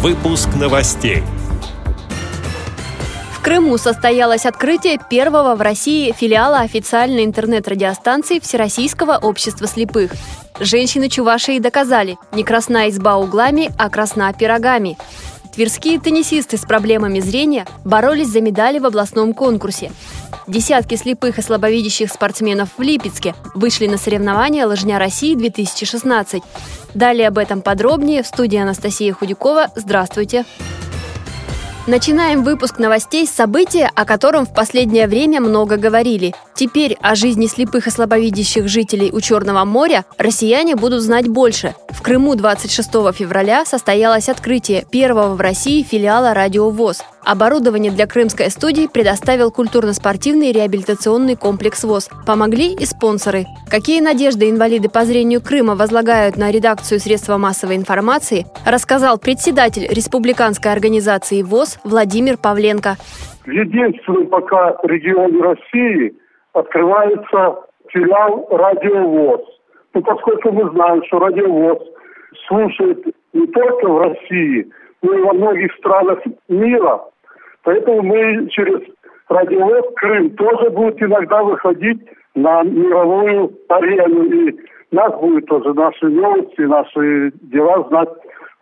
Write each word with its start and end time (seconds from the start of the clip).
Выпуск 0.00 0.48
новостей. 0.54 1.24
В 3.32 3.42
Крыму 3.42 3.78
состоялось 3.78 4.46
открытие 4.46 5.00
первого 5.10 5.56
в 5.56 5.60
России 5.60 6.12
филиала 6.12 6.58
официальной 6.60 7.24
интернет-радиостанции 7.24 8.38
Всероссийского 8.38 9.16
общества 9.16 9.66
слепых. 9.66 10.12
Женщины 10.60 11.08
Чувашии 11.08 11.58
доказали, 11.58 12.16
не 12.30 12.44
красна 12.44 12.88
изба 12.90 13.16
углами, 13.16 13.72
а 13.76 13.90
красна 13.90 14.32
пирогами. 14.32 14.96
Тверские 15.58 15.98
теннисисты 15.98 16.56
с 16.56 16.60
проблемами 16.60 17.18
зрения 17.18 17.66
боролись 17.84 18.28
за 18.28 18.40
медали 18.40 18.78
в 18.78 18.86
областном 18.86 19.34
конкурсе. 19.34 19.90
Десятки 20.46 20.94
слепых 20.94 21.40
и 21.40 21.42
слабовидящих 21.42 22.12
спортсменов 22.12 22.68
в 22.78 22.80
Липецке 22.82 23.34
вышли 23.56 23.88
на 23.88 23.98
соревнования 23.98 24.68
«Лыжня 24.68 25.00
России-2016». 25.00 26.44
Далее 26.94 27.26
об 27.26 27.38
этом 27.38 27.60
подробнее 27.60 28.22
в 28.22 28.28
студии 28.28 28.56
Анастасия 28.56 29.12
Худякова. 29.12 29.72
Здравствуйте! 29.74 30.44
Начинаем 31.88 32.44
выпуск 32.44 32.78
новостей 32.78 33.26
с 33.26 33.30
события, 33.30 33.90
о 33.92 34.04
котором 34.04 34.46
в 34.46 34.54
последнее 34.54 35.08
время 35.08 35.40
много 35.40 35.76
говорили. 35.76 36.36
Теперь 36.58 36.96
о 37.00 37.14
жизни 37.14 37.46
слепых 37.46 37.86
и 37.86 37.90
слабовидящих 37.90 38.66
жителей 38.66 39.12
у 39.12 39.20
Черного 39.20 39.64
моря 39.64 40.04
россияне 40.18 40.74
будут 40.74 41.02
знать 41.02 41.28
больше. 41.28 41.76
В 41.90 42.02
Крыму 42.02 42.34
26 42.34 42.90
февраля 43.14 43.64
состоялось 43.64 44.28
открытие 44.28 44.82
первого 44.90 45.36
в 45.36 45.40
России 45.40 45.84
филиала 45.84 46.34
«Радио 46.34 46.70
ВОЗ». 46.70 47.04
Оборудование 47.24 47.92
для 47.92 48.08
крымской 48.08 48.50
студии 48.50 48.88
предоставил 48.92 49.52
культурно-спортивный 49.52 50.50
реабилитационный 50.50 51.36
комплекс 51.36 51.84
ВОЗ. 51.84 52.10
Помогли 52.26 52.74
и 52.74 52.84
спонсоры. 52.86 53.44
Какие 53.70 54.00
надежды 54.00 54.50
инвалиды 54.50 54.88
по 54.88 55.04
зрению 55.04 55.40
Крыма 55.40 55.76
возлагают 55.76 56.36
на 56.36 56.50
редакцию 56.50 56.98
средства 56.98 57.38
массовой 57.38 57.76
информации, 57.76 58.46
рассказал 58.66 59.18
председатель 59.18 59.86
республиканской 59.88 60.72
организации 60.72 61.42
ВОЗ 61.42 61.78
Владимир 61.84 62.36
Павленко. 62.36 62.96
В 63.46 63.48
единственном 63.48 64.26
пока 64.26 64.76
регионе 64.82 65.40
России 65.40 66.14
открывается 66.58 67.60
филиал 67.88 68.46
«Радиовоз». 68.50 69.42
Ну, 69.94 70.02
поскольку 70.02 70.52
мы 70.52 70.70
знаем, 70.70 71.02
что 71.04 71.18
«Радиовоз» 71.18 71.78
слушает 72.46 73.04
не 73.32 73.46
только 73.48 73.88
в 73.88 73.98
России, 73.98 74.70
но 75.02 75.14
и 75.14 75.22
во 75.22 75.32
многих 75.32 75.72
странах 75.74 76.20
мира, 76.48 77.00
Поэтому 77.68 78.02
мы 78.02 78.48
через 78.48 78.80
радиовоз 79.28 79.84
Крым 79.96 80.30
тоже 80.30 80.70
будет 80.70 81.02
иногда 81.02 81.42
выходить 81.42 82.00
на 82.34 82.62
мировую 82.62 83.52
арену. 83.68 84.24
И 84.24 84.56
нас 84.90 85.12
будет 85.20 85.44
тоже 85.46 85.74
наши 85.74 86.06
новости, 86.08 86.62
наши 86.62 87.30
дела 87.42 87.86
знать 87.88 88.08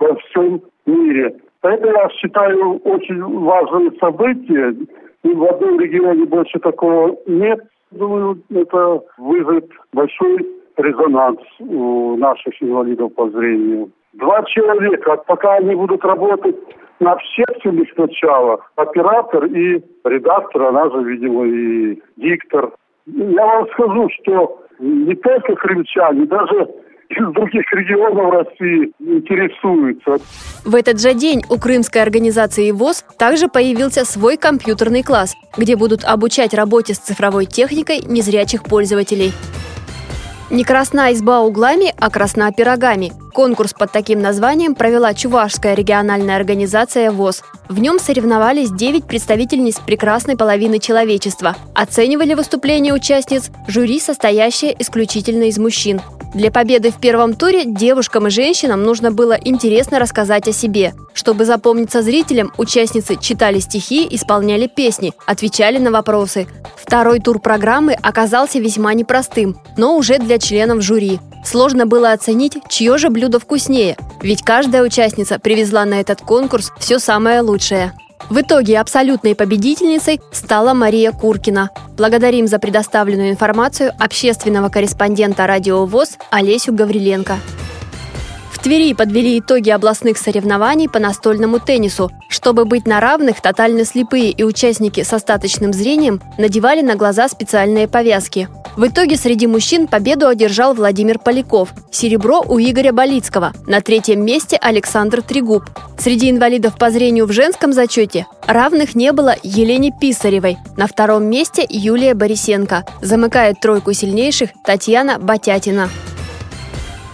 во 0.00 0.16
всем 0.16 0.60
мире. 0.86 1.36
Поэтому 1.60 1.92
я 1.92 2.08
считаю 2.10 2.78
очень 2.78 3.22
важное 3.22 3.92
событие. 4.00 4.74
И 5.22 5.32
в 5.32 5.44
одном 5.44 5.78
регионе 5.78 6.24
больше 6.24 6.58
такого 6.58 7.16
нет. 7.26 7.60
Думаю, 7.90 8.42
это 8.50 9.00
вызовет 9.18 9.70
большой 9.92 10.46
резонанс 10.76 11.40
у 11.60 12.16
наших 12.16 12.60
инвалидов 12.62 13.14
по 13.14 13.30
зрению. 13.30 13.90
Два 14.14 14.42
человека, 14.44 15.16
пока 15.26 15.54
они 15.54 15.74
будут 15.74 16.04
работать 16.04 16.56
на 17.00 17.12
общественных 17.12 17.96
началах 17.96 18.72
оператор 18.76 19.44
и 19.44 19.82
редактор, 20.04 20.62
она 20.62 20.90
же, 20.90 21.02
видимо, 21.04 21.44
и 21.46 22.00
диктор. 22.16 22.72
Я 23.06 23.46
вам 23.46 23.68
скажу, 23.72 24.08
что 24.20 24.62
не 24.78 25.14
только 25.14 25.54
крымчане, 25.54 26.26
даже 26.26 26.68
из 27.10 27.32
других 27.34 27.64
регионов 27.72 28.32
России 28.32 28.92
интересуются. 29.00 30.16
В 30.64 30.74
этот 30.74 31.00
же 31.00 31.14
день 31.14 31.42
у 31.48 31.58
крымской 31.58 32.02
организации 32.02 32.70
ВОЗ 32.70 33.04
также 33.18 33.48
появился 33.48 34.04
свой 34.04 34.36
компьютерный 34.36 35.02
класс, 35.02 35.34
где 35.56 35.76
будут 35.76 36.04
обучать 36.04 36.54
работе 36.54 36.94
с 36.94 36.98
цифровой 36.98 37.46
техникой 37.46 38.00
незрячих 38.06 38.64
пользователей. 38.64 39.32
Не 40.48 40.62
красна 40.62 41.12
изба 41.12 41.40
углами, 41.40 41.92
а 41.98 42.08
красна 42.08 42.52
пирогами. 42.52 43.10
Конкурс 43.34 43.74
под 43.74 43.90
таким 43.90 44.20
названием 44.20 44.76
провела 44.76 45.12
Чувашская 45.12 45.74
региональная 45.74 46.36
организация 46.36 47.10
ВОЗ. 47.10 47.42
В 47.68 47.80
нем 47.80 47.98
соревновались 47.98 48.70
9 48.70 49.06
представительниц 49.06 49.80
прекрасной 49.80 50.36
половины 50.36 50.78
человечества. 50.78 51.56
Оценивали 51.74 52.34
выступления 52.34 52.94
участниц 52.94 53.50
жюри, 53.66 53.98
состоящее 53.98 54.74
исключительно 54.80 55.44
из 55.44 55.58
мужчин. 55.58 56.00
Для 56.36 56.50
победы 56.50 56.90
в 56.90 57.00
первом 57.00 57.32
туре 57.32 57.64
девушкам 57.64 58.26
и 58.26 58.30
женщинам 58.30 58.82
нужно 58.82 59.10
было 59.10 59.32
интересно 59.32 59.98
рассказать 59.98 60.46
о 60.46 60.52
себе. 60.52 60.92
Чтобы 61.14 61.46
запомниться 61.46 62.02
зрителям, 62.02 62.52
участницы 62.58 63.16
читали 63.18 63.58
стихи, 63.58 64.06
исполняли 64.10 64.66
песни, 64.66 65.14
отвечали 65.24 65.78
на 65.78 65.90
вопросы. 65.90 66.46
Второй 66.76 67.20
тур 67.20 67.40
программы 67.40 67.94
оказался 67.94 68.58
весьма 68.58 68.92
непростым, 68.92 69.56
но 69.78 69.96
уже 69.96 70.18
для 70.18 70.38
членов 70.38 70.82
жюри. 70.82 71.20
Сложно 71.42 71.86
было 71.86 72.12
оценить, 72.12 72.58
чье 72.68 72.98
же 72.98 73.08
блюдо 73.08 73.38
вкуснее, 73.38 73.96
ведь 74.20 74.42
каждая 74.42 74.82
участница 74.82 75.38
привезла 75.38 75.86
на 75.86 76.02
этот 76.02 76.20
конкурс 76.20 76.70
все 76.78 76.98
самое 76.98 77.40
лучшее. 77.40 77.94
В 78.28 78.40
итоге 78.40 78.80
абсолютной 78.80 79.34
победительницей 79.34 80.20
стала 80.32 80.74
Мария 80.74 81.12
Куркина. 81.12 81.70
Благодарим 81.96 82.46
за 82.46 82.58
предоставленную 82.58 83.30
информацию 83.30 83.92
общественного 83.98 84.68
корреспондента 84.68 85.46
«Радио 85.46 85.86
ВОЗ» 85.86 86.18
Олесю 86.30 86.72
Гавриленко. 86.72 87.38
В 88.50 88.58
Твери 88.58 88.94
подвели 88.94 89.38
итоги 89.38 89.70
областных 89.70 90.18
соревнований 90.18 90.88
по 90.88 90.98
настольному 90.98 91.60
теннису. 91.60 92.10
Чтобы 92.28 92.64
быть 92.64 92.86
на 92.86 92.98
равных, 92.98 93.40
тотально 93.40 93.84
слепые 93.84 94.30
и 94.30 94.42
участники 94.42 95.04
с 95.04 95.12
остаточным 95.12 95.72
зрением 95.72 96.20
надевали 96.36 96.82
на 96.82 96.96
глаза 96.96 97.28
специальные 97.28 97.86
повязки. 97.86 98.48
В 98.76 98.88
итоге 98.88 99.16
среди 99.16 99.46
мужчин 99.46 99.86
победу 99.86 100.28
одержал 100.28 100.74
Владимир 100.74 101.18
Поляков, 101.18 101.72
серебро 101.90 102.42
у 102.46 102.58
Игоря 102.58 102.92
Болицкого, 102.92 103.54
на 103.66 103.80
третьем 103.80 104.22
месте 104.22 104.58
Александр 104.60 105.22
Трегуб. 105.22 105.64
Среди 105.98 106.30
инвалидов 106.30 106.76
по 106.78 106.90
зрению 106.90 107.24
в 107.24 107.32
женском 107.32 107.72
зачете 107.72 108.26
равных 108.46 108.94
не 108.94 109.12
было 109.12 109.34
Елене 109.42 109.92
Писаревой, 109.98 110.58
на 110.76 110.86
втором 110.86 111.24
месте 111.24 111.64
Юлия 111.66 112.12
Борисенко, 112.12 112.84
замыкает 113.00 113.60
тройку 113.60 113.94
сильнейших 113.94 114.50
Татьяна 114.62 115.18
Батятина. 115.18 115.88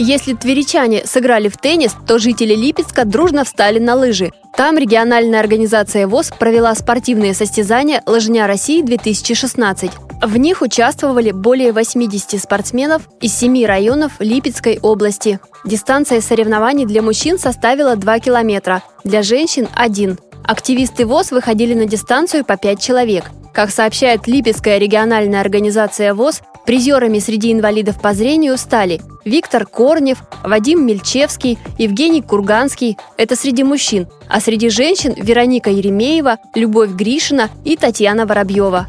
Если 0.00 0.34
тверичане 0.34 1.06
сыграли 1.06 1.48
в 1.48 1.56
теннис, 1.56 1.94
то 2.04 2.18
жители 2.18 2.56
Липецка 2.56 3.04
дружно 3.04 3.44
встали 3.44 3.78
на 3.78 3.94
лыжи. 3.94 4.32
Там 4.56 4.76
региональная 4.76 5.38
организация 5.38 6.08
ВОЗ 6.08 6.32
провела 6.36 6.74
спортивные 6.74 7.32
состязания 7.32 8.02
«Лыжня 8.06 8.48
России-2016». 8.48 9.92
В 10.24 10.38
них 10.38 10.62
участвовали 10.62 11.32
более 11.32 11.72
80 11.72 12.40
спортсменов 12.40 13.10
из 13.20 13.34
семи 13.34 13.66
районов 13.66 14.12
Липецкой 14.20 14.78
области. 14.80 15.38
Дистанция 15.66 16.22
соревнований 16.22 16.86
для 16.86 17.02
мужчин 17.02 17.38
составила 17.38 17.94
2 17.94 18.20
километра, 18.20 18.82
для 19.04 19.22
женщин– 19.22 19.68
1. 19.74 20.18
Активисты 20.42 21.04
ВОЗ 21.04 21.32
выходили 21.32 21.74
на 21.74 21.84
дистанцию 21.84 22.42
по 22.42 22.56
5 22.56 22.80
человек. 22.80 23.24
Как 23.52 23.70
сообщает 23.70 24.26
Липецкая 24.26 24.78
региональная 24.78 25.42
организация 25.42 26.14
ВОЗ, 26.14 26.40
призерами 26.64 27.18
среди 27.18 27.52
инвалидов 27.52 28.00
по 28.00 28.14
зрению 28.14 28.56
стали 28.56 29.02
Виктор 29.26 29.66
Корнев, 29.66 30.22
Вадим 30.42 30.86
Мельчевский, 30.86 31.58
Евгений 31.76 32.22
Курганский– 32.22 32.96
это 33.18 33.36
среди 33.36 33.62
мужчин, 33.62 34.08
а 34.30 34.40
среди 34.40 34.70
женщин– 34.70 35.12
Вероника 35.18 35.68
Еремеева, 35.68 36.38
Любовь 36.54 36.92
Гришина 36.92 37.50
и 37.66 37.76
Татьяна 37.76 38.24
Воробьева. 38.24 38.88